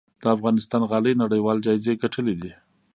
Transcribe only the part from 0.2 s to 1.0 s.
د افغانستان